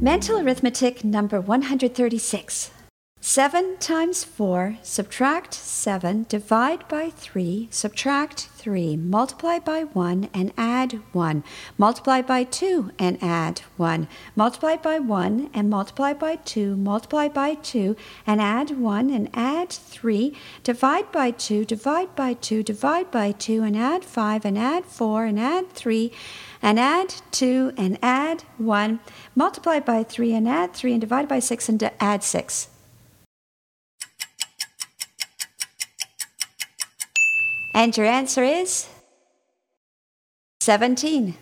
Mental 0.00 0.38
arithmetic 0.40 1.04
number 1.04 1.40
136. 1.40 2.70
7 3.24 3.76
times 3.76 4.24
4, 4.24 4.78
subtract 4.82 5.54
7, 5.54 6.26
divide 6.28 6.88
by 6.88 7.08
3, 7.10 7.68
subtract 7.70 8.48
3, 8.56 8.96
multiply 8.96 9.60
by 9.60 9.84
1 9.84 10.28
and 10.34 10.52
add 10.58 10.94
1, 11.12 11.44
multiply 11.78 12.20
by 12.20 12.42
2 12.42 12.90
and 12.98 13.22
add 13.22 13.60
1, 13.76 14.08
multiply 14.34 14.74
by 14.74 14.98
1 14.98 15.50
and 15.54 15.70
multiply 15.70 16.12
by 16.12 16.34
2, 16.34 16.76
multiply 16.76 17.28
by 17.28 17.54
2 17.54 17.94
and 18.26 18.40
add 18.40 18.80
1 18.80 19.10
and 19.10 19.30
add 19.34 19.70
3, 19.70 20.36
divide 20.64 21.12
by 21.12 21.30
2, 21.30 21.64
divide 21.64 22.16
by 22.16 22.34
2, 22.34 22.64
divide 22.64 23.08
by 23.12 23.30
2 23.30 23.62
and 23.62 23.76
add 23.76 24.04
5 24.04 24.44
and 24.44 24.58
add 24.58 24.84
4 24.84 25.26
and 25.26 25.38
add 25.38 25.70
3 25.70 26.12
and 26.60 26.80
add 26.80 27.14
2 27.30 27.72
and 27.76 28.00
add 28.02 28.42
1, 28.58 28.98
multiply 29.36 29.78
by 29.78 30.02
3 30.02 30.34
and 30.34 30.48
add 30.48 30.74
3 30.74 30.90
and 30.94 31.00
divide 31.00 31.28
by 31.28 31.38
6 31.38 31.68
and 31.68 31.90
add 32.00 32.24
6. 32.24 32.71
And 37.74 37.96
your 37.96 38.06
answer 38.06 38.42
is 38.42 38.88
17. 40.60 41.34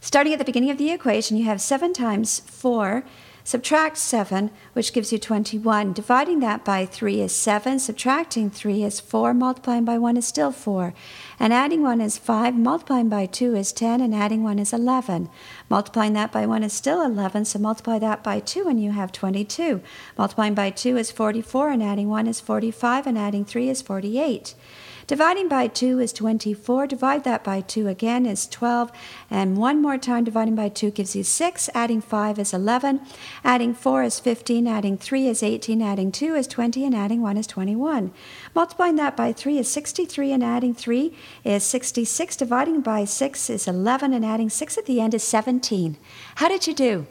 Starting 0.00 0.32
at 0.32 0.38
the 0.38 0.44
beginning 0.44 0.70
of 0.70 0.78
the 0.78 0.90
equation, 0.90 1.36
you 1.36 1.44
have 1.44 1.60
7 1.60 1.92
times 1.92 2.40
4 2.40 3.04
Subtract 3.48 3.96
7, 3.96 4.50
which 4.74 4.92
gives 4.92 5.10
you 5.10 5.16
21. 5.16 5.94
Dividing 5.94 6.40
that 6.40 6.66
by 6.66 6.84
3 6.84 7.22
is 7.22 7.34
7. 7.34 7.78
Subtracting 7.78 8.50
3 8.50 8.82
is 8.82 9.00
4. 9.00 9.32
Multiplying 9.32 9.86
by 9.86 9.96
1 9.96 10.18
is 10.18 10.26
still 10.26 10.52
4. 10.52 10.92
And 11.40 11.50
adding 11.50 11.80
1 11.80 12.02
is 12.02 12.18
5. 12.18 12.54
Multiplying 12.58 13.08
by 13.08 13.24
2 13.24 13.54
is 13.54 13.72
10. 13.72 14.02
And 14.02 14.14
adding 14.14 14.42
1 14.42 14.58
is 14.58 14.74
11. 14.74 15.30
Multiplying 15.70 16.12
that 16.12 16.30
by 16.30 16.44
1 16.44 16.62
is 16.62 16.74
still 16.74 17.00
11. 17.00 17.46
So 17.46 17.58
multiply 17.58 17.98
that 17.98 18.22
by 18.22 18.38
2 18.38 18.68
and 18.68 18.84
you 18.84 18.92
have 18.92 19.12
22. 19.12 19.80
Multiplying 20.18 20.52
by 20.52 20.68
2 20.68 20.98
is 20.98 21.10
44. 21.10 21.70
And 21.70 21.82
adding 21.82 22.10
1 22.10 22.26
is 22.26 22.40
45. 22.40 23.06
And 23.06 23.16
adding 23.16 23.46
3 23.46 23.70
is 23.70 23.80
48. 23.80 24.54
Dividing 25.08 25.48
by 25.48 25.68
2 25.68 26.00
is 26.00 26.12
24. 26.12 26.86
Divide 26.86 27.24
that 27.24 27.42
by 27.42 27.62
2 27.62 27.88
again 27.88 28.26
is 28.26 28.46
12. 28.46 28.92
And 29.30 29.56
one 29.56 29.80
more 29.80 29.96
time, 29.96 30.24
dividing 30.24 30.54
by 30.54 30.68
2 30.68 30.90
gives 30.90 31.16
you 31.16 31.24
6. 31.24 31.70
Adding 31.74 32.02
5 32.02 32.38
is 32.38 32.52
11. 32.52 33.00
Adding 33.44 33.74
4 33.74 34.02
is 34.02 34.20
15. 34.20 34.66
Adding 34.66 34.98
3 34.98 35.28
is 35.28 35.42
18. 35.42 35.82
Adding 35.82 36.12
2 36.12 36.34
is 36.34 36.46
20. 36.46 36.84
And 36.84 36.94
adding 36.94 37.22
1 37.22 37.36
is 37.36 37.46
21. 37.46 38.12
Multiplying 38.54 38.96
that 38.96 39.16
by 39.16 39.32
3 39.32 39.58
is 39.58 39.70
63. 39.70 40.32
And 40.32 40.44
adding 40.44 40.74
3 40.74 41.14
is 41.44 41.64
66. 41.64 42.36
Dividing 42.36 42.80
by 42.80 43.04
6 43.04 43.50
is 43.50 43.68
11. 43.68 44.12
And 44.12 44.24
adding 44.24 44.50
6 44.50 44.78
at 44.78 44.86
the 44.86 45.00
end 45.00 45.14
is 45.14 45.22
17. 45.22 45.96
How 46.36 46.48
did 46.48 46.66
you 46.66 46.74
do? 46.74 47.06